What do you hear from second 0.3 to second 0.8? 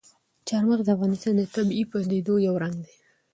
چار